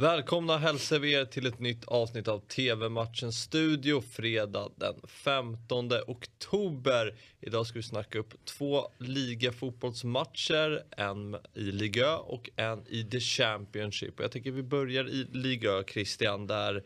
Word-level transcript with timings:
Välkomna 0.00 0.58
hälsar 0.58 0.98
vi 0.98 1.12
er 1.12 1.24
till 1.24 1.46
ett 1.46 1.60
nytt 1.60 1.84
avsnitt 1.84 2.28
av 2.28 2.40
TV-matchen 2.40 3.32
Studio 3.32 4.00
fredag 4.00 4.70
den 4.76 4.94
15 5.08 5.92
oktober. 6.06 7.14
Idag 7.40 7.66
ska 7.66 7.78
vi 7.78 7.82
snacka 7.82 8.18
upp 8.18 8.44
två 8.44 8.90
ligafotbollsmatcher, 8.98 10.84
en 10.96 11.36
i 11.54 11.60
Liga 11.60 12.16
och 12.16 12.50
en 12.56 12.84
i 12.88 13.04
The 13.04 13.20
Championship. 13.20 14.18
Och 14.18 14.24
jag 14.24 14.32
tycker 14.32 14.50
vi 14.50 14.62
börjar 14.62 15.08
i 15.08 15.26
Liga, 15.32 15.84
Christian, 15.84 16.46
där 16.46 16.84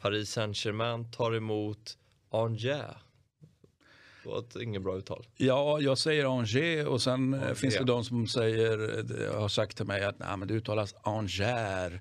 Paris 0.00 0.30
Saint-Germain 0.30 1.12
tar 1.12 1.34
emot 1.34 1.98
Angers. 2.30 2.96
Det 4.22 4.28
var 4.28 4.38
ett 4.38 4.56
inget 4.56 4.82
bra 4.82 4.98
uttal. 4.98 5.26
Ja, 5.36 5.80
jag 5.80 5.98
säger 5.98 6.38
Angers 6.38 6.86
och 6.86 7.02
sen 7.02 7.34
eh, 7.34 7.42
Angers. 7.42 7.58
finns 7.58 7.76
det 7.76 7.84
de 7.84 8.04
som 8.04 8.26
säger, 8.26 8.98
eh, 8.98 9.40
har 9.40 9.48
sagt 9.48 9.76
till 9.76 9.86
mig 9.86 10.04
att 10.04 10.18
Nej, 10.18 10.36
men 10.36 10.48
det 10.48 10.54
uttalas 10.54 10.94
Angers. 11.02 12.00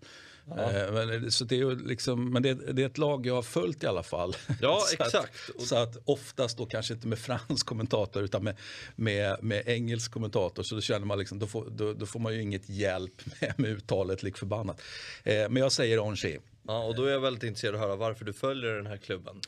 Eh, 0.51 0.91
Men, 0.93 1.31
så 1.31 1.43
det 1.43 1.55
är 1.55 1.59
ju 1.59 1.87
liksom, 1.87 2.29
men 2.33 2.43
det, 2.43 2.53
det 2.53 2.81
är 2.81 2.85
ett 2.85 2.97
lag 2.97 3.25
jag 3.25 3.35
har 3.35 3.41
följt 3.41 3.83
i 3.83 3.87
alla 3.87 4.03
fall. 4.03 4.35
Ja, 4.61 4.79
så 4.87 5.03
exakt. 5.03 5.33
Att, 5.55 5.67
så 5.67 5.75
att 5.75 5.97
oftast 6.05 6.57
då 6.57 6.65
kanske 6.65 6.93
inte 6.93 7.07
med 7.07 7.19
fransk 7.19 7.65
kommentator 7.65 8.23
utan 8.23 8.43
med, 8.43 8.55
med, 8.95 9.43
med 9.43 9.63
engelsk 9.67 10.11
kommentator. 10.11 10.63
Så 10.63 10.75
då 10.75 10.81
känner 10.81 11.05
man 11.05 11.19
liksom, 11.19 11.39
då 11.39 11.47
får, 11.47 11.69
då, 11.69 11.93
då 11.93 12.05
får 12.05 12.19
man 12.19 12.33
ju 12.33 12.41
inget 12.41 12.69
hjälp 12.69 13.21
med, 13.41 13.53
med 13.57 13.71
uttalet 13.71 14.23
lik 14.23 14.37
förbannat. 14.37 14.81
Eh, 15.23 15.49
men 15.49 15.55
jag 15.55 15.71
säger 15.71 16.07
Angers. 16.07 16.25
Ja, 16.67 16.83
och 16.83 16.95
då 16.95 17.05
är 17.05 17.11
jag 17.11 17.19
väldigt 17.19 17.43
intresserad 17.43 17.75
av 17.75 17.81
att 17.81 17.87
höra 17.87 17.95
varför 17.95 18.25
du 18.25 18.33
följer 18.33 18.71
den 18.71 18.87
här 18.87 18.97
klubben. 18.97 19.41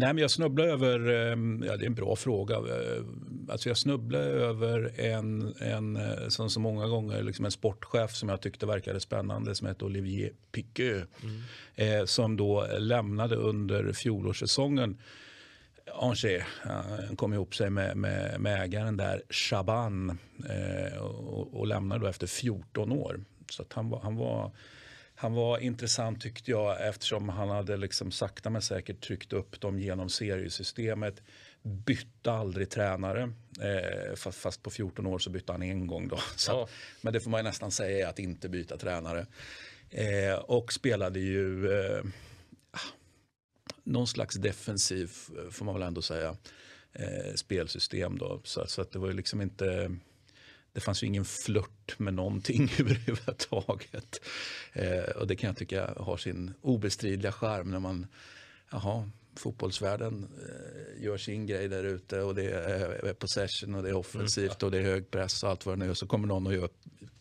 Nej, 0.00 0.14
men 0.14 0.18
jag 0.18 0.30
snubblar 0.30 0.64
över, 0.64 1.08
eh, 1.08 1.66
ja 1.68 1.76
det 1.76 1.84
är 1.84 1.86
en 1.86 1.94
bra 1.94 2.16
fråga, 2.16 2.56
Eh, 2.56 3.02
alltså 3.48 3.68
jag 3.68 3.78
snubblar 3.78 4.20
över 4.20 5.00
en, 5.00 5.54
en 5.58 5.96
eh, 5.96 6.28
som 6.28 6.50
så 6.50 6.60
många 6.60 6.86
gånger, 6.86 7.22
liksom 7.22 7.44
en 7.44 7.50
sportchef 7.50 8.14
som 8.14 8.28
jag 8.28 8.40
tyckte 8.40 8.66
verkade 8.66 9.00
spännande 9.00 9.54
som 9.54 9.66
hette 9.66 9.84
Olivier 9.84 10.32
Piqueux. 10.52 11.06
Eh, 11.74 12.04
som 12.04 12.36
då 12.36 12.66
lämnade 12.78 13.36
under 13.36 13.92
fjolårssäsongen 13.92 14.98
Angers. 15.94 16.44
Han 17.06 17.16
kom 17.16 17.32
ihop 17.32 17.54
sig 17.54 17.70
med, 17.70 17.96
med, 17.96 18.40
med 18.40 18.62
ägaren 18.62 18.96
där, 18.96 19.22
Chaban, 19.30 20.18
eh, 20.48 20.98
och, 20.98 21.54
och 21.60 21.66
lämnade 21.66 22.00
då 22.00 22.06
efter 22.06 22.26
14 22.26 22.92
år. 22.92 23.24
Så 23.50 23.64
han 23.70 23.90
var, 23.90 24.00
han 24.00 24.16
var 24.16 24.52
han 25.20 25.34
var 25.34 25.58
intressant 25.58 26.22
tyckte 26.22 26.50
jag 26.50 26.88
eftersom 26.88 27.28
han 27.28 27.48
hade 27.48 27.76
liksom 27.76 28.10
sakta 28.10 28.50
men 28.50 28.62
säkert 28.62 29.00
tryckt 29.00 29.32
upp 29.32 29.60
dem 29.60 29.78
genom 29.78 30.08
seriesystemet. 30.08 31.22
Bytte 31.62 32.32
aldrig 32.32 32.70
tränare. 32.70 33.22
Eh, 33.60 34.14
fast, 34.16 34.62
på 34.62 34.70
14 34.70 35.06
år 35.06 35.18
så 35.18 35.30
bytte 35.30 35.52
han 35.52 35.62
en 35.62 35.86
gång. 35.86 36.08
Då. 36.08 36.18
Så 36.36 36.52
Ja. 36.52 36.68
men 37.00 37.12
det 37.12 37.20
får 37.20 37.30
man 37.30 37.44
nästan 37.44 37.70
säga 37.70 38.06
är 38.06 38.10
att 38.10 38.18
inte 38.18 38.48
byta 38.48 38.76
tränare. 38.76 39.26
Eh, 39.90 40.34
och 40.34 40.72
spelade 40.72 41.20
ju 41.20 41.72
eh, 41.72 42.04
någon 43.84 44.06
slags 44.06 44.34
defensiv, 44.36 45.10
får 45.50 45.64
man 45.64 45.74
väl 45.74 45.82
ändå 45.82 46.02
säga, 46.02 46.36
eh, 46.92 47.34
spelsystem. 47.34 48.18
Då. 48.18 48.40
Så, 48.44 48.66
så 48.66 48.82
att 48.82 48.92
det 48.92 48.98
var 48.98 49.08
ju 49.08 49.14
liksom 49.14 49.40
inte... 49.40 49.96
Det 50.72 50.80
fanns 50.80 51.02
ju 51.02 51.06
ingen 51.06 51.24
flört 51.24 51.98
med 51.98 52.14
någonting 52.14 52.72
överhuvudtaget. 52.78 54.20
Eh, 54.72 55.16
och 55.16 55.26
det 55.26 55.36
kan 55.36 55.48
jag 55.48 55.56
tycka 55.56 55.94
har 55.96 56.16
sin 56.16 56.54
obestridliga 56.62 57.32
charm 57.32 57.70
när 57.70 57.80
man, 57.80 58.06
jaha, 58.70 59.10
fotbollsvärlden 59.36 60.28
eh, 60.48 61.04
gör 61.04 61.18
sin 61.18 61.46
grej 61.46 61.68
där 61.68 61.84
ute 61.84 62.20
och 62.20 62.34
det 62.34 62.50
är, 62.50 63.06
är 63.06 63.14
possession 63.14 63.74
och 63.74 63.82
det 63.82 63.88
är 63.88 63.96
offensivt 63.96 64.62
och 64.62 64.70
det 64.70 64.78
är 64.78 64.82
hög 64.82 65.10
press 65.10 65.42
och 65.42 65.50
allt 65.50 65.66
vad 65.66 65.78
det 65.78 65.84
nu 65.84 65.90
är. 65.90 65.94
Så 65.94 66.06
kommer 66.06 66.28
någon 66.28 66.46
och 66.46 66.54
gör 66.54 66.68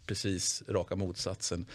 precis 0.09 0.63
raka 0.67 0.95
motsatsen. 0.95 1.65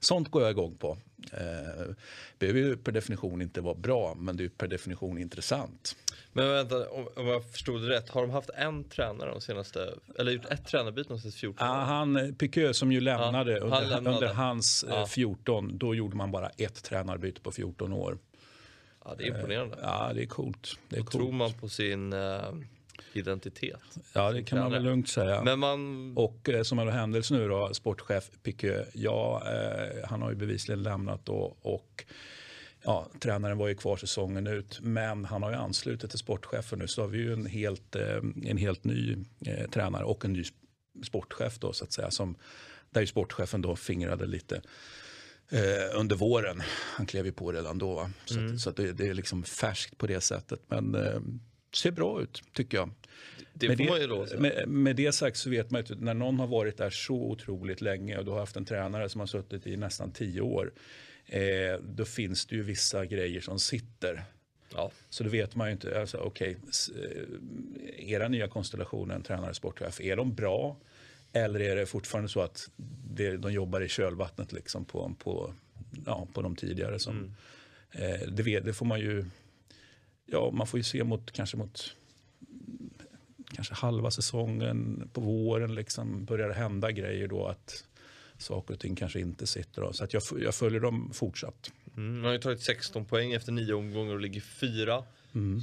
Sånt 0.00 0.30
går 0.30 0.42
jag 0.42 0.50
igång 0.50 0.74
på. 0.76 0.98
Eh, 1.32 1.94
behöver 2.38 2.60
ju 2.60 2.76
per 2.76 2.92
definition 2.92 3.42
inte 3.42 3.60
vara 3.60 3.74
bra, 3.74 4.14
men 4.14 4.36
det 4.36 4.44
är 4.44 4.48
per 4.48 4.68
definition 4.68 5.18
intressant. 5.18 5.96
Men 6.32 6.48
vänta, 6.48 6.90
om, 6.90 7.08
om 7.16 7.26
jag 7.26 7.50
förstod 7.52 7.82
det 7.82 7.88
rätt, 7.88 8.08
har 8.08 8.20
de 8.20 8.30
haft 8.30 8.50
en 8.50 8.84
tränare 8.84 9.30
de 9.30 9.40
senaste, 9.40 9.94
eller 10.18 10.32
gjort 10.32 10.44
ett 10.50 10.66
tränarbyte 10.66 11.08
de 11.08 11.18
senaste 11.20 11.40
14 11.40 11.66
Ah, 11.68 11.84
han, 11.84 12.16
eh, 12.16 12.32
Piqueux 12.32 12.78
som 12.78 12.92
ju 12.92 13.00
lämnade, 13.00 13.52
han 13.52 13.62
under, 13.62 13.86
lämnade. 13.86 14.14
under 14.16 14.34
hans 14.34 14.84
eh, 14.84 14.94
Ja. 14.94 15.06
14, 15.06 15.78
då 15.78 15.94
gjorde 15.94 16.16
man 16.16 16.30
bara 16.30 16.48
ett 16.48 16.82
tränarbyte 16.84 17.40
på 17.40 17.52
14 17.52 17.92
år. 17.92 18.18
Ja, 19.04 19.14
det 19.18 19.24
är 19.24 19.28
imponerande. 19.36 19.78
Ja, 19.82 20.12
det 20.14 20.22
är 20.22 20.26
coolt. 20.26 20.78
Det 20.88 20.96
är 20.96 21.02
Tror 21.02 21.20
coolt. 21.22 21.34
man 21.34 21.52
på 21.52 21.68
sin 21.68 22.12
eh, 22.12 22.40
identitet. 23.12 23.80
Ja, 24.12 24.32
det 24.32 24.42
kan 24.42 24.58
man 24.58 24.72
väl 24.72 24.82
lugnt 24.82 25.08
säga. 25.08 25.42
Men 25.42 25.58
man, 25.58 26.12
Och 26.16 26.48
eh, 26.48 26.62
som 26.62 26.78
av 26.78 26.90
händelse 26.90 27.34
nu 27.34 27.48
då, 27.48 27.74
sportchef 27.74 28.30
Piqueux, 28.42 28.88
ja, 28.94 29.42
eh, 29.52 30.08
han 30.08 30.22
har 30.22 30.30
ju 30.30 30.36
bevisligen 30.36 30.82
lämnat 30.82 31.26
då 31.26 31.56
och 31.62 32.04
ja, 32.82 33.08
tränaren 33.20 33.58
var 33.58 33.68
ju 33.68 33.74
kvar 33.74 33.96
säsongen 33.96 34.46
ut, 34.46 34.78
men 34.82 35.24
han 35.24 35.42
har 35.42 35.50
ju 35.50 35.56
anslutit 35.56 36.10
till 36.10 36.18
sportchefen 36.18 36.78
nu 36.78 36.88
så 36.88 37.00
har 37.02 37.08
vi 37.08 37.18
ju 37.18 37.32
en 37.32 37.46
helt, 37.46 37.96
eh, 37.96 38.16
en 38.46 38.56
helt 38.56 38.84
ny 38.84 39.16
eh, 39.46 39.70
tränare 39.70 40.04
och 40.04 40.24
en 40.24 40.32
ny 40.32 40.42
sp- 40.42 40.52
sportchef 41.04 41.58
då 41.58 41.72
så 41.72 41.84
att 41.84 41.92
säga 41.92 42.10
som 42.10 42.36
där 42.90 43.00
ju 43.00 43.06
sportchefen 43.06 43.62
då 43.62 43.76
fingrade 43.76 44.26
lite 44.26 44.62
eh, 45.50 45.98
under 46.00 46.16
våren. 46.16 46.62
Han 46.96 47.06
klev 47.06 47.26
ju 47.26 47.32
på 47.32 47.52
redan 47.52 47.78
då. 47.78 48.10
Så, 48.24 48.34
att, 48.54 48.60
så 48.60 48.70
att 48.70 48.76
det, 48.76 48.92
det 48.92 49.08
är 49.08 49.14
liksom 49.14 49.42
färskt 49.42 49.98
på 49.98 50.06
det 50.06 50.20
sättet. 50.20 50.60
Men 50.68 50.94
eh, 50.94 51.20
ser 51.76 51.90
bra 51.90 52.22
ut 52.22 52.42
tycker 52.52 52.76
jag. 52.78 52.90
det 53.52 53.68
med 53.68 53.78
det, 53.78 54.26
säga. 54.28 54.40
med, 54.40 54.68
med 54.68 54.96
det 54.96 55.12
sagt 55.12 55.36
så 55.36 55.50
vet 55.50 55.70
man 55.70 55.80
att 55.80 56.00
när 56.00 56.14
någon 56.14 56.38
har 56.38 56.46
varit 56.46 56.76
där 56.76 56.90
så 56.90 57.14
otroligt 57.14 57.80
länge 57.80 58.18
och 58.18 58.24
du 58.24 58.30
har 58.30 58.38
haft 58.38 58.56
en 58.56 58.64
tränare 58.64 59.08
som 59.08 59.20
har 59.20 59.26
suttit 59.26 59.66
i 59.66 59.76
nästan 59.76 60.12
tio 60.12 60.40
år. 60.40 60.72
Eh, 61.26 61.40
då 61.82 62.04
finns 62.04 62.46
det 62.46 62.56
ju 62.56 62.62
vissa 62.62 63.06
grejer 63.06 63.40
som 63.40 63.58
sitter. 63.58 64.24
Ja. 64.74 64.90
Så 65.10 65.24
då 65.24 65.30
vet 65.30 65.56
man 65.56 65.68
ju 65.68 65.72
inte, 65.72 66.00
alltså, 66.00 66.16
okej, 66.18 66.56
s- 66.70 66.90
eh, 67.02 68.12
era 68.12 68.28
nya 68.28 68.48
konstellationer, 68.48 69.14
en 69.14 69.22
tränare, 69.22 69.54
sportchef, 69.54 70.00
är 70.00 70.16
de 70.16 70.34
bra? 70.34 70.76
Eller 71.32 71.60
är 71.60 71.76
det 71.76 71.86
fortfarande 71.86 72.28
så 72.28 72.40
att 72.40 72.70
det, 73.14 73.36
de 73.36 73.52
jobbar 73.52 73.80
i 73.80 73.88
kölvattnet 73.88 74.52
liksom 74.52 74.84
på, 74.84 75.14
på, 75.18 75.54
ja, 76.06 76.28
på 76.34 76.42
de 76.42 76.56
tidigare? 76.56 76.98
Som, 76.98 77.34
eh, 77.92 78.28
det, 78.28 78.60
det 78.60 78.72
får 78.72 78.86
man 78.86 79.00
ju, 79.00 79.24
ja 80.26 80.50
man 80.50 80.66
får 80.66 80.78
ju 80.78 80.84
se 80.84 81.04
mot, 81.04 81.32
kanske 81.32 81.56
mot 81.56 81.94
kanske 83.54 83.74
halva 83.74 84.10
säsongen 84.10 85.08
på 85.12 85.20
våren 85.20 85.74
liksom 85.74 86.24
börjar 86.24 86.48
det 86.48 86.54
hända 86.54 86.90
grejer 86.90 87.28
då 87.28 87.46
att 87.46 87.84
saker 88.38 88.74
och 88.74 88.80
ting 88.80 88.96
kanske 88.96 89.20
inte 89.20 89.46
sitter. 89.46 89.82
Då. 89.82 89.92
Så 89.92 90.04
att 90.04 90.12
jag, 90.12 90.22
jag 90.40 90.54
följer 90.54 90.80
dem 90.80 91.10
fortsatt. 91.14 91.72
Mm, 91.96 92.14
man 92.14 92.24
har 92.24 92.32
ju 92.32 92.38
tagit 92.38 92.62
16 92.62 93.04
poäng 93.04 93.32
efter 93.32 93.52
nio 93.52 93.74
omgångar 93.74 94.14
och 94.14 94.20
ligger 94.20 94.40
fyra. 94.40 95.04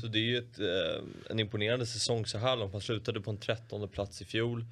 Så 0.02 0.08
det 0.08 0.20
är 0.20 0.24
ju 0.24 0.38
ett, 0.38 0.60
eh, 0.60 1.04
en 1.30 1.40
imponerande 1.40 1.86
säsong 1.86 2.26
så 2.26 2.38
här 2.38 2.56
långt. 2.56 2.72
Man 2.72 2.82
slutade 2.82 3.22
på 3.22 3.32
en 3.32 3.38
13 3.38 3.88
plats 3.88 4.22
i 4.22 4.26
fjol. 4.26 4.66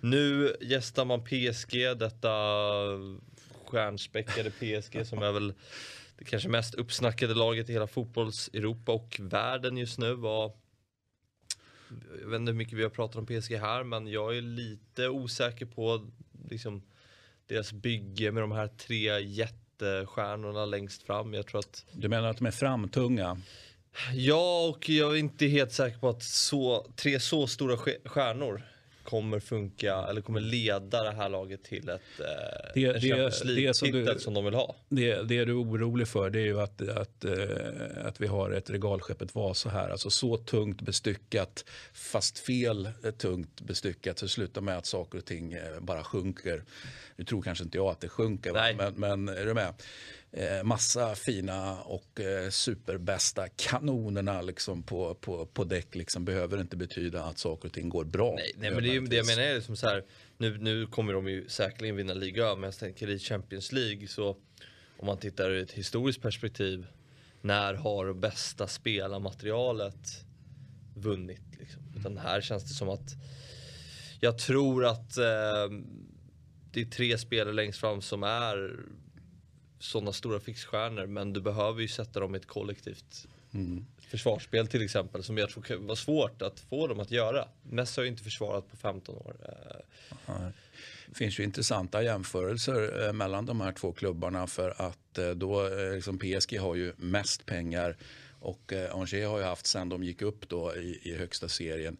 Nu 0.00 0.56
gästar 0.60 1.04
man 1.04 1.24
PSG, 1.24 1.98
detta 1.98 2.30
stjärnspäckade 3.64 4.50
PSG 4.50 5.06
som 5.06 5.22
är 5.22 5.32
väl 5.32 5.54
det 6.18 6.24
kanske 6.24 6.48
mest 6.48 6.74
uppsnackade 6.74 7.34
laget 7.34 7.70
i 7.70 7.72
hela 7.72 7.86
fotbolls-Europa 7.86 8.92
och 8.92 9.20
världen 9.20 9.76
just 9.76 9.98
nu. 9.98 10.14
Var, 10.14 10.52
jag 12.20 12.28
vet 12.28 12.40
inte 12.40 12.52
hur 12.52 12.58
mycket 12.58 12.78
vi 12.78 12.82
har 12.82 12.90
pratat 12.90 13.16
om 13.16 13.26
PSG 13.26 13.56
här 13.56 13.84
men 13.84 14.06
jag 14.06 14.36
är 14.36 14.42
lite 14.42 15.08
osäker 15.08 15.66
på 15.66 16.10
liksom, 16.50 16.82
deras 17.46 17.72
bygge 17.72 18.32
med 18.32 18.42
de 18.42 18.52
här 18.52 18.68
tre 18.68 19.20
jättestjärnorna 19.20 20.66
längst 20.66 21.02
fram. 21.02 21.34
Jag 21.34 21.46
tror 21.46 21.58
att 21.58 21.84
Du 21.92 22.08
menar 22.08 22.28
att 22.28 22.38
de 22.38 22.46
är 22.46 22.50
framtunga? 22.50 23.40
Ja, 24.12 24.68
och 24.68 24.88
jag 24.88 25.12
är 25.12 25.16
inte 25.16 25.46
helt 25.46 25.72
säker 25.72 25.98
på 25.98 26.08
att 26.08 26.22
så, 26.22 26.86
tre 26.96 27.20
så 27.20 27.46
stora 27.46 27.76
stjärnor 28.04 28.62
kommer 29.06 29.40
funka 29.40 29.94
eller 30.08 30.20
kommer 30.20 30.40
leda 30.40 31.02
det 31.02 31.10
här 31.10 31.28
laget 31.28 31.64
till 31.64 31.88
ett 31.88 32.00
eh, 32.20 32.26
Det- 32.74 32.84
en 32.84 33.00
Champions 33.00 33.38
som 33.38 33.48
League-titel 33.48 34.14
du- 34.14 34.20
som 34.20 34.34
de 34.34 34.44
vill 34.44 34.54
ha. 34.54 34.76
Det, 34.88 35.14
det 35.22 35.44
du 35.44 35.52
är 35.52 35.62
orolig 35.62 36.08
för 36.08 36.30
det 36.30 36.40
är 36.40 36.44
ju 36.44 36.60
att, 36.60 36.88
att, 36.88 37.24
eh, 37.24 38.06
att 38.06 38.20
vi 38.20 38.26
har 38.26 38.50
ett 38.50 38.70
regalskeppet 38.70 39.34
Vasa 39.34 39.68
här. 39.68 39.88
Alltså 39.88 40.10
så 40.10 40.36
tungt 40.36 40.80
bestyckat 40.82 41.64
fast 41.92 42.38
fel 42.38 42.86
eh, 43.04 43.10
tungt 43.10 43.60
bestyckat 43.60 44.18
så 44.18 44.28
slutar 44.28 44.60
med 44.60 44.76
att 44.78 44.86
saker 44.86 45.18
och 45.18 45.24
ting 45.24 45.56
bara 45.80 46.04
sjunker. 46.04 46.64
Nu 47.16 47.24
tror 47.24 47.42
kanske 47.42 47.64
inte 47.64 47.78
jag 47.78 47.86
att 47.86 48.00
det 48.00 48.08
sjunker? 48.08 48.52
Nej. 48.52 48.74
men, 48.74 48.94
men 49.24 49.28
är 49.36 49.46
du 49.46 49.54
med? 49.54 49.74
Eh, 50.32 50.62
massa 50.64 51.14
fina 51.14 51.82
och 51.82 52.20
eh, 52.20 52.50
superbästa 52.50 53.48
kanonerna 53.48 54.42
liksom 54.42 54.82
på, 54.82 55.14
på, 55.14 55.46
på 55.46 55.64
däck 55.64 55.94
liksom 55.94 56.24
behöver 56.24 56.60
inte 56.60 56.76
betyda 56.76 57.24
att 57.24 57.38
saker 57.38 57.68
och 57.68 57.74
ting 57.74 57.88
går 57.88 58.04
bra. 58.04 58.34
Nej, 58.34 58.52
nej 58.56 58.70
men 58.70 58.82
det, 58.82 58.88
är, 58.88 58.92
ju- 58.92 59.06
det 59.06 59.16
jag 59.16 59.26
menar 59.26 59.42
är 59.42 59.54
liksom 59.54 59.76
så 59.76 59.88
här, 59.88 60.04
nu, 60.36 60.58
nu 60.58 60.86
kommer 60.86 61.12
de 61.12 61.28
ju 61.28 61.48
säkerligen 61.48 61.96
vinna 61.96 62.14
liga 62.14 62.54
men 62.54 62.62
jag 62.64 62.76
tänker 62.78 63.10
i 63.10 63.18
Champions 63.18 63.72
League 63.72 64.08
så 64.08 64.36
om 64.98 65.06
man 65.06 65.18
tittar 65.18 65.50
ur 65.50 65.62
ett 65.62 65.72
historiskt 65.72 66.22
perspektiv 66.22 66.86
när 67.42 67.74
har 67.74 68.12
bästa 68.12 68.66
spelarmaterialet 68.66 70.24
vunnit? 70.94 71.42
Liksom? 71.58 71.82
Utan 71.98 72.18
här 72.18 72.40
känns 72.40 72.62
det 72.62 72.74
som 72.74 72.88
att 72.88 73.10
jag 74.20 74.38
tror 74.38 74.84
att 74.86 75.16
eh, 75.16 75.68
det 76.72 76.80
är 76.80 76.84
tre 76.90 77.18
spelare 77.18 77.54
längst 77.54 77.80
fram 77.80 78.02
som 78.02 78.22
är 78.22 78.76
sådana 79.78 80.12
stora 80.12 80.40
fixstjärnor 80.40 81.06
men 81.06 81.32
du 81.32 81.40
behöver 81.40 81.80
ju 81.80 81.88
sätta 81.88 82.20
dem 82.20 82.34
i 82.34 82.38
ett 82.38 82.46
kollektivt 82.46 83.26
försvarsspel 84.08 84.66
till 84.66 84.82
exempel 84.82 85.22
som 85.22 85.38
jag 85.38 85.50
tror 85.50 85.76
vara 85.76 85.96
svårt 85.96 86.42
att 86.42 86.60
få 86.60 86.86
dem 86.86 87.00
att 87.00 87.10
göra. 87.10 87.48
Messi 87.62 88.00
har 88.00 88.04
ju 88.04 88.10
inte 88.10 88.22
försvarat 88.22 88.70
på 88.70 88.76
15 88.76 89.16
år. 89.16 89.36
Eh, 89.42 90.34
Det 91.08 91.14
finns 91.14 91.40
ju 91.40 91.44
intressanta 91.44 92.02
jämförelser 92.02 93.06
eh, 93.06 93.12
mellan 93.12 93.46
de 93.46 93.60
här 93.60 93.72
två 93.72 93.92
klubbarna 93.92 94.46
för 94.46 94.74
att 94.82 95.18
eh, 95.18 95.30
då 95.30 95.68
liksom 95.94 96.18
PSG 96.18 96.58
har 96.58 96.74
ju 96.74 96.92
mest 96.96 97.46
pengar 97.46 97.96
och 98.40 98.72
Angers 98.92 99.12
har 99.12 99.38
ju 99.38 99.44
haft 99.44 99.66
sen 99.66 99.88
de 99.88 100.04
gick 100.04 100.22
upp 100.22 100.48
då 100.48 100.76
i, 100.76 101.00
i 101.02 101.16
högsta 101.16 101.48
serien 101.48 101.96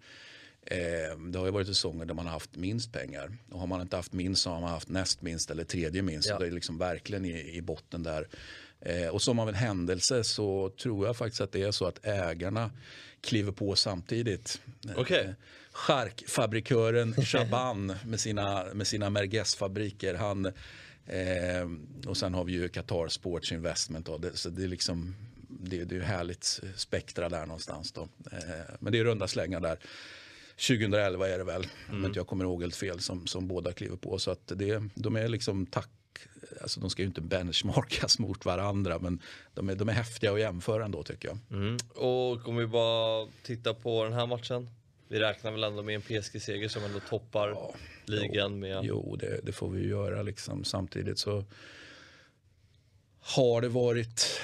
Eh, 0.66 1.18
det 1.18 1.38
har 1.38 1.46
ju 1.46 1.52
varit 1.52 1.66
säsonger 1.66 2.04
där 2.04 2.14
man 2.14 2.26
har 2.26 2.32
haft 2.32 2.56
minst 2.56 2.92
pengar. 2.92 3.36
Och 3.50 3.60
har 3.60 3.66
man 3.66 3.80
inte 3.80 3.96
haft 3.96 4.12
minst 4.12 4.42
så 4.42 4.50
har 4.50 4.60
man 4.60 4.70
haft 4.70 4.88
näst 4.88 5.22
minst 5.22 5.50
eller 5.50 5.64
tredje 5.64 6.02
minst. 6.02 6.28
Ja. 6.28 6.34
Så 6.34 6.42
det 6.42 6.48
är 6.48 6.50
liksom 6.50 6.78
verkligen 6.78 7.24
i, 7.24 7.56
i 7.56 7.62
botten 7.62 8.02
där. 8.02 8.28
Eh, 8.80 9.08
och 9.08 9.22
som 9.22 9.38
av 9.38 9.48
en 9.48 9.54
händelse 9.54 10.24
så 10.24 10.70
tror 10.82 11.06
jag 11.06 11.16
faktiskt 11.16 11.40
att 11.40 11.52
det 11.52 11.62
är 11.62 11.70
så 11.70 11.86
att 11.86 12.06
ägarna 12.06 12.70
kliver 13.20 13.52
på 13.52 13.76
samtidigt. 13.76 14.60
Okej. 14.96 15.24
Eh, 15.24 15.30
Charkfabrikören 15.72 17.14
Chaban 17.24 17.94
med 18.04 18.20
sina, 18.20 18.64
med 18.74 18.86
sina 18.86 19.10
Merguez-fabriker. 19.10 20.14
Han, 20.14 20.46
eh, 21.06 21.70
och 22.06 22.16
sen 22.16 22.34
har 22.34 22.44
vi 22.44 22.52
ju 22.52 22.68
Qatar 22.68 23.08
Sports 23.08 23.52
Investment. 23.52 24.06
Då. 24.06 24.18
Det, 24.18 24.36
så 24.36 24.48
det 24.48 24.64
är 24.64 24.68
liksom 24.68 25.14
det, 25.48 25.84
det 25.84 25.96
är 25.96 26.00
härligt 26.00 26.60
spektra 26.76 27.28
där 27.28 27.46
någonstans. 27.46 27.92
Då. 27.92 28.08
Eh, 28.32 28.74
men 28.80 28.92
det 28.92 28.98
är 28.98 29.04
runda 29.04 29.28
slängar 29.28 29.60
där. 29.60 29.78
2011 30.56 31.28
är 31.28 31.38
det 31.38 31.44
väl, 31.44 31.66
om 31.90 32.04
inte 32.04 32.18
jag 32.18 32.26
kommer 32.26 32.44
ihåg 32.44 32.62
helt 32.62 32.76
fel, 32.76 33.00
som, 33.00 33.26
som 33.26 33.48
båda 33.48 33.72
kliver 33.72 33.96
på. 33.96 34.18
Så 34.18 34.30
att 34.30 34.46
det, 34.46 34.82
de 34.94 35.16
är 35.16 35.28
liksom 35.28 35.66
tack, 35.66 35.90
alltså 36.60 36.80
de 36.80 36.90
ska 36.90 37.02
ju 37.02 37.08
inte 37.08 37.20
benchmarkas 37.20 38.18
mot 38.18 38.44
varandra 38.44 38.98
men 38.98 39.22
de 39.54 39.68
är, 39.68 39.74
de 39.74 39.88
är 39.88 39.92
häftiga 39.92 40.32
att 40.32 40.40
jämföra 40.40 40.84
ändå 40.84 41.02
tycker 41.02 41.28
jag. 41.28 41.38
Mm. 41.50 41.76
Och 41.94 42.48
om 42.48 42.56
vi 42.56 42.66
bara 42.66 43.28
tittar 43.42 43.74
på 43.74 44.04
den 44.04 44.12
här 44.12 44.26
matchen. 44.26 44.70
Vi 45.08 45.20
räknar 45.20 45.52
väl 45.52 45.64
ändå 45.64 45.82
med 45.82 45.94
en 45.94 46.02
PSG-seger 46.02 46.68
som 46.68 46.84
ändå 46.84 47.00
toppar 47.00 47.48
Ja, 47.48 47.74
ligan 48.04 48.58
med... 48.58 48.84
Jo, 48.84 49.16
det, 49.16 49.40
det 49.42 49.52
får 49.52 49.70
vi 49.70 49.82
ju 49.82 49.88
göra 49.88 50.22
liksom. 50.22 50.64
Samtidigt 50.64 51.18
så 51.18 51.44
har 53.20 53.60
det 53.60 53.68
varit 53.68 54.40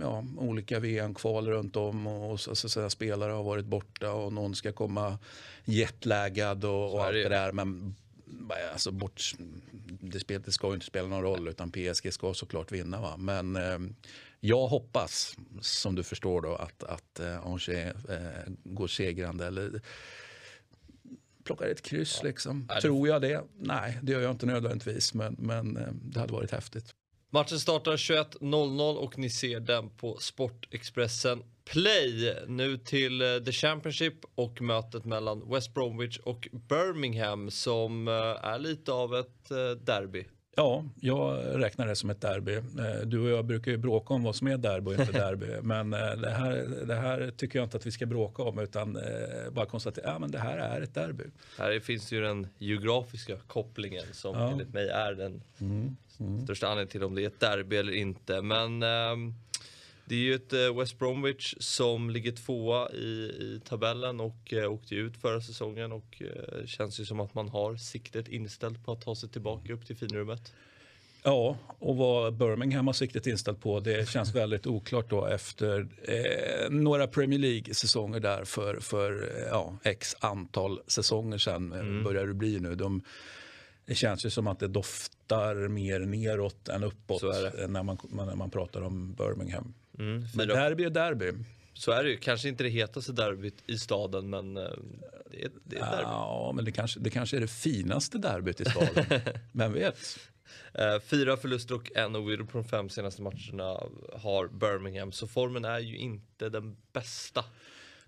ja, 0.00 0.24
olika 0.38 0.80
VM-kval 0.80 1.48
runt 1.48 1.76
om 1.76 2.06
och 2.06 2.40
så, 2.40 2.54
så, 2.54 2.68
så, 2.68 2.90
spelare 2.90 3.32
har 3.32 3.42
varit 3.42 3.66
borta 3.66 4.12
och 4.12 4.32
någon 4.32 4.54
ska 4.54 4.72
komma 4.72 5.18
jetlaggad 5.64 6.64
och, 6.64 6.94
och 6.94 7.04
allt 7.04 7.12
det 7.12 7.28
där. 7.28 7.52
Men 7.52 7.94
alltså, 8.72 8.90
bort, 8.90 9.22
det, 10.00 10.20
spel, 10.20 10.42
det 10.42 10.52
ska 10.52 10.68
ju 10.68 10.74
inte 10.74 10.86
spela 10.86 11.08
någon 11.08 11.22
roll 11.22 11.48
utan 11.48 11.70
PSG 11.72 12.12
ska 12.12 12.34
såklart 12.34 12.72
vinna. 12.72 13.00
Va? 13.00 13.16
Men 13.16 13.56
eh, 13.56 13.78
jag 14.40 14.66
hoppas, 14.66 15.36
som 15.60 15.94
du 15.94 16.02
förstår, 16.02 16.40
då, 16.42 16.54
att, 16.54 16.82
att 16.82 17.20
eh, 17.20 17.46
Angers 17.46 17.68
eh, 17.68 17.92
går 18.64 18.86
segrande. 18.88 19.46
Eller, 19.46 19.80
plockar 21.44 21.66
ett 21.66 21.82
kryss 21.82 22.22
liksom. 22.22 22.66
Ja, 22.68 22.74
det- 22.74 22.80
Tror 22.80 23.08
jag 23.08 23.22
det? 23.22 23.42
Nej, 23.58 23.98
det 24.02 24.12
gör 24.12 24.20
jag 24.20 24.30
inte 24.30 24.46
nödvändigtvis. 24.46 25.14
Men, 25.14 25.36
men 25.38 25.76
eh, 25.76 25.88
det 25.92 26.20
hade 26.20 26.32
varit 26.32 26.50
häftigt. 26.50 26.94
Matchen 27.32 27.60
startar 27.60 27.96
21.00 27.96 28.94
och 28.94 29.18
ni 29.18 29.30
ser 29.30 29.60
den 29.60 29.90
på 29.90 30.16
Sportexpressen 30.20 31.42
Play. 31.64 32.34
Nu 32.46 32.78
till 32.78 33.22
eh, 33.22 33.44
The 33.44 33.52
Championship 33.52 34.14
och 34.34 34.62
mötet 34.62 35.04
mellan 35.04 35.50
West 35.50 35.74
Bromwich 35.74 36.18
och 36.18 36.48
Birmingham 36.52 37.50
som 37.50 38.08
eh, 38.08 38.14
är 38.44 38.58
lite 38.58 38.92
av 38.92 39.14
ett 39.14 39.50
eh, 39.50 39.70
derby. 39.70 40.26
Ja, 40.56 40.84
jag 41.00 41.38
räknar 41.62 41.86
det 41.86 41.96
som 41.96 42.10
ett 42.10 42.20
derby. 42.20 42.54
Eh, 42.54 43.06
Du 43.06 43.20
och 43.20 43.30
jag 43.30 43.44
brukar 43.44 43.70
ju 43.70 43.76
bråka 43.76 44.14
om 44.14 44.22
vad 44.22 44.36
som 44.36 44.46
är 44.46 44.56
derby 44.58 44.90
och 44.90 44.94
inte 45.00 45.12
derby. 45.18 45.46
Men 45.62 45.92
eh, 45.94 45.98
det 46.12 46.30
här, 46.30 46.66
det 46.86 46.94
här 46.94 47.32
tycker 47.36 47.58
jag 47.58 47.66
inte 47.66 47.76
att 47.76 47.86
vi 47.86 47.90
ska 47.92 48.06
bråka 48.06 48.42
om 48.42 48.58
utan 48.58 48.96
eh, 48.96 49.02
bara 49.52 49.66
konstatera 49.66 50.06
att 50.08 50.12
ja, 50.14 50.18
men 50.18 50.30
det 50.30 50.38
här 50.38 50.58
är 50.58 50.80
ett 50.80 50.94
derby. 50.94 51.24
Här 51.58 51.80
finns 51.80 52.12
ju 52.12 52.20
den 52.20 52.46
geografiska 52.58 53.36
kopplingen 53.46 54.04
som 54.12 54.34
Ja. 54.38 54.50
enligt 54.50 54.74
mig 54.74 54.88
är 54.88 55.12
den 55.14 55.42
största 56.44 56.66
anledningen 56.66 56.88
till 56.90 57.02
om 57.04 57.14
det 57.14 57.22
är 57.22 57.26
ett 57.26 57.40
derby 57.40 57.76
eller 57.76 57.92
inte. 57.92 58.42
Men 58.42 58.82
ehm, 58.82 59.34
det 60.10 60.16
är 60.16 60.18
ju 60.18 60.34
ett 60.34 60.52
eh, 60.52 60.78
West 60.78 60.98
Bromwich 60.98 61.54
som 61.58 62.10
ligger 62.10 62.32
tvåa 62.32 62.90
i, 62.90 63.32
i 63.40 63.60
tabellen 63.64 64.20
och 64.20 64.52
eh, 64.52 64.72
åkte 64.72 64.94
ut 64.94 65.16
förra 65.16 65.40
säsongen 65.40 65.92
och 65.92 66.22
eh, 66.22 66.66
känns 66.66 67.00
ju 67.00 67.04
som 67.04 67.20
att 67.20 67.34
man 67.34 67.48
har 67.48 67.76
siktet 67.76 68.28
inställt 68.28 68.84
på 68.84 68.92
att 68.92 69.00
ta 69.00 69.14
sig 69.14 69.28
tillbaka 69.28 69.72
upp 69.72 69.86
till 69.86 69.96
finrummet. 69.96 70.52
Ja, 71.22 71.56
och 71.78 71.96
vad 71.96 72.34
Birmingham 72.34 72.86
har 72.86 72.94
siktet 72.94 73.26
inställt 73.26 73.60
på 73.60 73.80
det 73.80 74.08
känns 74.08 74.34
väldigt 74.34 74.66
oklart 74.66 75.10
då 75.10 75.26
efter 75.26 75.88
eh, 76.02 76.70
några 76.70 77.06
Premier 77.06 77.38
League-säsonger 77.38 78.20
där 78.20 78.44
för, 78.44 78.80
för 78.80 79.32
ja, 79.50 79.78
x 79.82 80.16
antal 80.20 80.80
säsonger 80.86 81.38
sedan 81.38 81.72
mm. 81.72 82.04
börjar 82.04 82.26
det 82.26 82.34
bli 82.34 82.60
nu. 82.60 82.74
De, 82.74 83.02
det 83.90 83.96
känns 83.96 84.26
ju 84.26 84.30
som 84.30 84.46
att 84.46 84.58
det 84.58 84.68
doftar 84.68 85.68
mer 85.68 86.00
neråt 86.00 86.68
än 86.68 86.84
uppåt 86.84 87.22
När, 87.68 87.82
man, 87.82 87.98
när 88.10 88.34
man 88.34 88.50
pratar 88.50 88.82
om 88.82 89.14
Birmingham. 89.14 89.74
Mm, 89.98 90.24
Men 90.34 90.48
derby 90.48 90.84
är 90.84 90.90
derby. 90.90 91.32
Så 91.74 91.92
är 91.92 92.04
det 92.04 92.10
ju. 92.10 92.16
Kanske 92.16 92.48
inte 92.48 92.64
det 92.64 92.68
hetaste 92.68 93.12
derbyt 93.12 93.62
i 93.66 93.78
staden 93.78 94.30
men 94.30 94.56
eh, 94.56 94.62
det 95.30 95.44
är, 95.44 95.50
det 95.64 95.76
är 95.76 95.80
derby. 95.80 96.02
Ja, 96.02 96.52
men 96.54 96.64
det 96.64 96.72
kanske, 96.72 97.00
det 97.00 97.10
kanske 97.10 97.36
är 97.36 97.40
det 97.40 97.48
finaste 97.50 98.18
derbyt 98.18 98.60
i 98.60 98.64
staden. 98.64 99.20
Vem 99.52 99.72
vet? 99.72 100.18
Eh, 100.74 101.00
fyra 101.00 101.36
förluster 101.36 101.74
och 101.74 101.96
en 101.96 102.16
oavgjord 102.16 102.50
på 102.50 102.58
de 102.58 102.64
fem 102.64 102.88
senaste 102.88 103.22
matcherna 103.22 103.80
har 104.14 104.48
Birmingham. 104.48 105.12
Så 105.12 105.26
formen 105.26 105.64
är 105.64 105.78
ju 105.78 105.96
inte 105.96 106.48
den 106.48 106.76
bästa. 106.92 107.44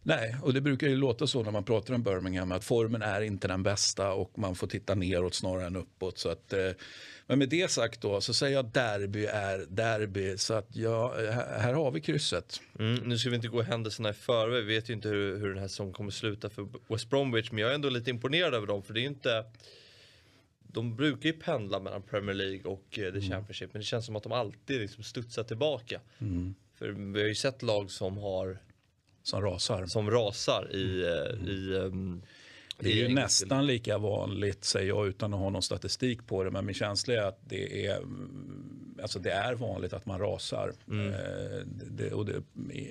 Nej, 0.04 0.36
och 0.42 0.54
det 0.54 0.60
brukar 0.60 0.88
ju 0.88 0.96
låta 0.96 1.26
så 1.26 1.42
när 1.42 1.50
man 1.50 1.64
pratar 1.64 1.94
om 1.94 2.02
Birmingham 2.02 2.52
att 2.52 2.64
formen 2.64 3.02
är 3.02 3.20
inte 3.20 3.48
den 3.48 3.62
bästa 3.62 4.12
och 4.12 4.38
man 4.38 4.54
får 4.54 4.66
titta 4.66 4.94
neråt 4.94 5.34
snarare 5.34 5.66
än 5.66 5.76
uppåt. 5.76 6.18
Så 6.18 6.28
att, 6.28 6.52
eh, 6.52 6.70
men 7.26 7.38
med 7.38 7.48
det 7.48 7.70
sagt 7.70 8.00
då 8.00 8.20
så 8.20 8.34
säger 8.34 8.56
jag 8.56 8.66
derby 8.66 9.26
är 9.26 9.66
derby 9.68 10.38
så 10.38 10.54
att 10.54 10.76
ja, 10.76 11.14
här, 11.16 11.58
här 11.58 11.74
har 11.74 11.90
vi 11.90 12.00
krysset. 12.00 12.60
Mm, 12.78 12.94
nu 12.94 13.18
ska 13.18 13.30
vi 13.30 13.36
inte 13.36 13.48
gå 13.48 13.62
händelserna 13.62 14.10
i 14.10 14.12
förväg. 14.12 14.64
Vi 14.64 14.74
vet 14.74 14.90
ju 14.90 14.94
inte 14.94 15.08
hur, 15.08 15.38
hur 15.38 15.48
den 15.48 15.58
här 15.58 15.68
säsongen 15.68 15.92
kommer 15.92 16.10
sluta 16.10 16.50
för 16.50 16.68
West 16.88 17.10
Bromwich. 17.10 17.50
Men 17.50 17.58
jag 17.58 17.70
är 17.70 17.74
ändå 17.74 17.88
lite 17.88 18.10
imponerad 18.10 18.54
över 18.54 18.66
dem 18.66 18.82
för 18.82 18.94
det 18.94 19.00
är 19.00 19.06
inte 19.06 19.44
de 20.62 20.96
brukar 20.96 21.28
ju 21.28 21.32
pendla 21.32 21.80
mellan 21.80 22.02
Premier 22.02 22.34
League 22.34 22.72
och 22.72 22.98
eh, 22.98 23.12
The 23.12 23.20
Championship 23.20 23.72
men 23.72 23.80
det 23.80 23.86
känns 23.86 24.06
som 24.06 24.16
att 24.16 24.22
de 24.22 24.32
alltid 24.32 24.80
liksom 24.80 25.04
studsar 25.04 25.42
tillbaka. 25.42 26.00
För 26.78 26.88
vi 26.88 27.20
har 27.20 27.28
ju 27.28 27.34
sett 27.34 27.62
lag 27.62 27.90
som 27.90 28.18
har 28.18 28.58
Som 29.22 29.42
rasar. 29.42 29.86
som 29.86 30.10
rasar 30.10 30.74
i, 30.74 31.02
eh, 31.02 31.48
i 31.48 31.76
ehm, 31.76 32.22
Det 32.78 32.92
är 32.92 33.08
ju 33.08 33.14
nästan 33.14 33.66
lika 33.66 33.98
vanligt, 33.98 34.64
säger 34.64 34.88
jag 34.88 35.06
utan 35.06 35.34
att 35.34 35.40
ha 35.40 35.50
någon 35.50 35.62
statistik 35.62 36.26
på 36.26 36.44
det, 36.44 36.50
men 36.50 36.66
min 36.66 36.74
känsla 36.74 37.14
är 37.14 37.22
att 37.22 37.38
det 37.48 37.86
är, 37.86 37.96
mm, 37.96 38.98
alltså 39.02 39.18
det 39.18 39.30
är 39.30 39.54
vanligt 39.54 39.92
att 39.92 40.06
man 40.06 40.18
rasar. 40.18 40.72
Mm. 40.88 41.12
Eh, 41.12 41.60
det, 41.90 42.12
och 42.12 42.26
det, 42.26 42.42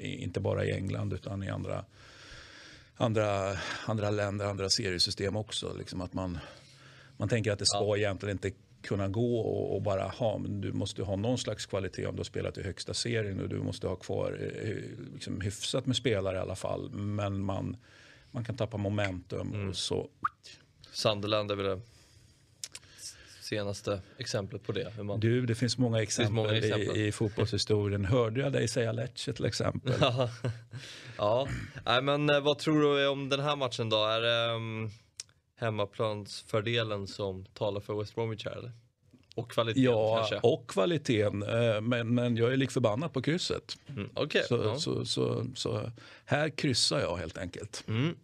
inte 0.04 0.40
bara 0.40 0.66
i 0.66 0.72
England 0.72 1.14
utan 1.14 1.44
i 1.44 1.50
andra, 1.50 1.86
andra, 2.96 3.58
andra 3.86 4.10
länder, 4.10 4.46
andra 4.46 4.70
seriesystem 4.70 5.36
också. 5.36 5.74
Liksom 5.78 6.02
att 6.02 6.14
man, 6.14 6.40
man 7.18 7.30
tänker 7.30 7.52
att 7.52 7.60
det 7.60 7.66
ska 7.66 7.98
egentligen 7.98 8.36
inte 8.36 8.52
kunna 8.82 9.08
gå 9.08 9.40
och, 9.40 9.76
och 9.76 9.82
bara 9.82 10.04
ha, 10.04 10.38
men 10.38 10.62
du 10.62 10.74
måste 10.74 11.04
ha 11.04 11.16
någon 11.16 11.38
slags 11.38 11.66
kvalitet 11.66 12.06
om 12.06 12.16
du 12.16 12.20
har 12.20 12.24
spelat 12.24 12.58
i 12.58 12.64
högsta 12.64 12.94
serien 12.94 13.42
och 13.42 13.50
du 13.50 13.58
måste 13.58 13.88
ha 13.88 13.96
kvar 13.96 14.52
eh, 14.64 14.76
liksom, 15.14 15.42
hyfsat 15.42 15.86
med 15.86 15.96
spelare 15.96 16.38
i 16.38 16.40
alla 16.40 16.56
fall. 16.56 16.92
Men 16.92 17.44
man, 17.44 17.78
man 18.32 18.44
kan 18.44 18.58
tappa 18.58 18.78
momentum 18.78 19.70
och 19.70 19.76
så 19.76 20.10
Sunderland 20.92 21.52
är 21.52 21.56
väl 21.56 21.66
det 21.66 21.82
senaste 23.42 24.02
exemplet 24.18 24.64
på 24.64 24.72
det. 24.72 25.04
Man... 25.04 25.20
Du, 25.20 25.46
det 25.46 25.56
finns 25.56 25.78
många 25.78 26.02
exempel, 26.02 26.34
många 26.34 26.58
exempel. 26.58 26.98
I, 26.98 27.08
i 27.08 27.12
fotbollshistorien. 27.12 28.06
Hörde 28.06 28.42
jag 28.42 28.54
dig 28.54 28.68
säga 28.68 28.92
Lecce 28.92 29.34
till 29.34 29.46
exempel? 29.46 29.94
Ja. 31.18 31.48
Nej, 31.86 32.02
men 32.02 32.30
eh, 32.30 32.40
vad 32.40 32.60
tror 32.60 32.82
du 32.82 33.08
om 33.08 33.30
den 33.30 33.40
här 33.40 33.56
matchen 33.56 33.90
då? 33.90 34.06
Är 34.06 34.50
um, 34.56 34.90
hemmaplansfördelen 35.62 37.08
som 37.08 37.46
talar 37.46 37.82
för 37.82 38.00
West 38.00 38.16
Bromwich 38.16 38.46
här 38.46 38.52
eller? 38.58 38.72
Och 39.36 39.52
kvaliteten 39.52 39.84
Ja, 39.84 40.18
kanske? 40.18 40.40
och 40.48 40.70
kvaliteten. 40.70 41.44
eh, 41.44 41.82
Men, 41.82 42.16
men 42.16 42.38
jag 42.38 42.54
är 42.54 42.58
lik 42.58 42.72
förbannad 42.72 43.14
på 43.14 43.22
krysset. 43.22 43.78
Mm, 43.90 44.10
Okej. 44.14 44.44
Så, 44.48 44.56
ja. 44.64 44.76
så, 44.80 45.06
så, 45.06 45.46
så 45.56 45.92
här 46.26 46.50
kryssar 46.50 47.00
jag 47.00 47.18
helt 47.18 47.38
enkelt. 47.38 47.84
Mm. 47.88 48.16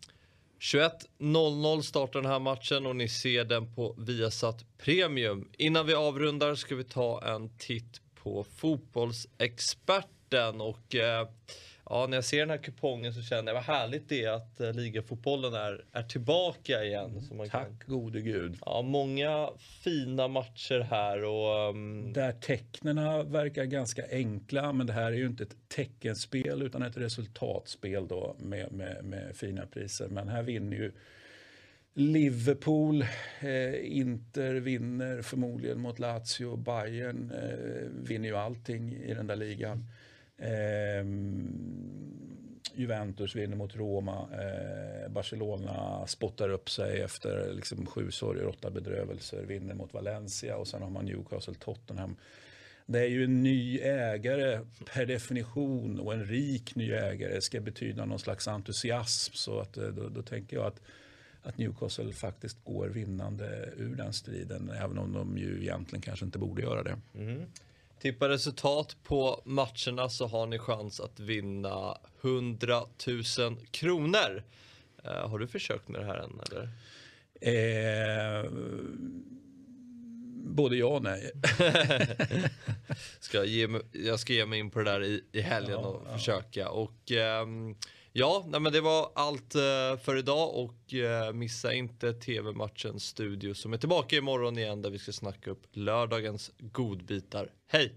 21.00 0.60 1.82
startar 1.82 2.22
den 2.22 2.32
här 2.32 2.39
matchen 2.39 2.86
och 2.86 2.96
ni 2.96 3.10
ser 3.10 3.44
den 3.46 3.75
på 3.75 3.96
Viasat 3.98 4.65
Premium. 4.77 5.50
Innan 5.58 5.86
vi 5.86 5.94
avrundar 5.94 6.56
ska 6.56 6.75
vi 6.75 6.84
ta 6.84 7.24
en 7.24 7.50
titt 7.58 8.01
på 8.24 8.46
fotbollsexperten 8.56 10.62
och 10.62 10.96
eh, 10.96 11.27
ja, 11.89 12.08
när 12.08 12.17
jag 12.17 12.24
ser 12.25 12.39
den 12.39 12.50
här 12.50 12.58
kupongen 12.58 13.13
så 13.13 13.22
känner 13.22 13.48
jag 13.48 13.53
vad 13.53 13.63
härligt 13.63 14.10
det 14.10 14.24
är 14.24 14.32
att 14.32 14.60
eh, 14.60 14.74
ligafotbollen 14.74 15.53
är, 15.53 15.86
är 15.91 16.03
tillbaka 16.03 16.84
igen. 16.84 17.22
Så 17.22 17.34
man 17.34 17.50
Tack 17.50 17.67
kan, 17.67 17.79
gode 17.86 18.22
gud. 18.22 18.58
ja, 18.65 18.82
många 18.82 19.50
fina 19.58 20.27
matcher 20.27 20.79
här 20.79 21.24
och 21.24 21.70
um, 21.70 22.13
Där 22.13 22.32
tecknena 22.32 23.24
verkar 23.24 23.63
ganska 23.63 24.03
enkla, 24.12 24.74
men 24.74 24.88
det 24.88 24.94
här 24.94 25.12
är 25.12 25.15
ju 25.17 25.25
inte 25.25 25.44
ett 25.44 25.56
teckenspel 25.67 26.62
utan 26.62 26.82
ett 26.82 26.98
resultatspel 26.98 28.08
då 28.08 28.36
med, 28.39 28.72
med, 28.72 29.03
med 29.03 29.36
fina 29.36 29.65
priser. 29.65 30.08
Men 30.08 30.27
här 30.27 30.44
vinner 30.44 30.77
ju 30.77 30.91
Liverpool, 31.94 33.01
eh, 33.39 33.98
Inter 33.98 34.53
vinner 34.53 35.22
förmodligen 35.22 35.79
mot 35.79 36.00
Lazio, 36.00 36.56
Bayern 36.56 37.32
eh, 37.32 38.08
vinner 38.08 38.29
ju 38.29 38.36
allting 38.36 38.94
i 38.94 39.13
den 39.13 39.27
där 39.27 39.36
ligan. 39.36 39.86
Eh, 40.38 41.03
Juventus 42.77 43.36
vinner 43.36 43.56
mot 43.56 43.75
Roma, 43.75 44.27
eh, 44.32 45.12
Barcelona 45.12 46.08
spottar 46.08 46.50
upp 46.50 46.70
sig 46.70 47.01
efter 47.01 47.53
liksom, 47.53 47.86
sju 47.86 48.12
sorger, 48.12 48.48
åtta 48.48 48.70
bedrövelser, 48.70 49.44
vinner 49.44 49.74
mot 49.74 49.94
Valencia 49.94 50.58
och 50.58 50.67
sen 50.67 50.82
har 50.82 50.89
man 50.89 51.06
Newcastle, 51.06 51.53
Tottenham. 51.53 52.15
Det 52.86 53.00
är 53.00 53.08
ju 53.08 53.24
en 53.24 53.44
ny 53.44 53.79
ägare 53.79 54.60
per 54.94 55.06
definition 55.06 56.00
och 56.00 56.13
en 56.13 56.25
rik 56.25 56.75
ny 56.75 56.91
ägare 56.91 57.41
ska 57.41 57.60
betyda 57.62 58.06
någon 58.06 58.20
slags 58.20 58.48
entusiasm. 58.48 59.34
Så 59.34 59.60
att, 59.60 59.77
eh, 59.77 59.88
då, 59.88 60.10
då 60.10 60.22
tänker 60.22 60.58
jag 60.58 60.65
att, 60.65 60.82
att 61.41 61.58
Newcastle 61.58 62.13
faktiskt 62.13 62.63
går 62.63 62.88
vinnande 62.88 63.74
ur 63.77 63.96
den 63.96 64.13
striden, 64.13 64.70
även 64.70 64.98
om 64.98 65.13
de 65.13 65.38
ju 65.38 65.62
egentligen 65.62 66.01
kanske 66.01 66.25
inte 66.25 66.39
borde 66.39 66.62
göra 66.62 66.84
det. 66.84 66.98
Mm 67.15 67.46
tippa 67.99 68.29
resultat 68.29 68.95
på 69.03 69.41
matcherna 69.45 70.09
så 70.09 70.27
har 70.27 70.47
ni 70.47 70.59
chans 70.59 70.99
att 70.99 71.19
vinna 71.19 71.97
100 72.21 72.83
000 73.07 73.57
kronor. 73.71 74.43
Eh, 75.03 75.29
har 75.29 75.39
du 75.39 75.47
försökt 75.47 75.87
med 75.87 76.01
det 76.01 76.05
här 76.05 76.17
än 76.17 76.41
eller? 76.51 76.69
Eh, 77.41 78.49
både 80.57 80.75
ja 80.75 80.85
och 80.87 81.03
nej. 81.03 81.31
Ska 83.19 83.37
jag, 83.37 83.47
ge 83.47 83.67
mig, 83.67 83.81
jag 83.91 84.19
ska 84.19 84.33
ge 84.33 84.45
mig 84.45 84.59
in 84.59 84.69
på 84.69 84.79
det 84.79 84.91
där 84.91 85.03
i, 85.03 85.23
i 85.31 85.41
helgen 85.41 85.71
Ja, 85.71 85.87
och 85.87 86.03
ja. 86.07 86.17
försöka. 86.17 86.69
Och 86.69 87.11
ehm, 87.11 87.75
ja, 88.19 88.43
nej, 88.47 88.59
men 88.59 88.74
det 88.74 88.81
var 88.81 89.12
allt 89.15 89.55
eh, 89.55 89.97
för 90.03 90.17
idag 90.17 90.55
och 90.55 90.93
eh, 90.93 91.33
missa 91.33 91.74
inte 91.74 92.13
TV-matchens 92.13 93.03
studio 93.03 93.53
som 93.53 93.74
är 93.74 93.77
tillbaka 93.77 94.15
imorgon 94.15 94.57
igen 94.57 94.81
där 94.81 94.89
vi 94.89 95.00
ska 95.00 95.12
snacka 95.12 95.51
upp 95.51 95.63
lördagens 95.71 96.51
godbitar. 96.59 97.51
Hej! 97.67 97.93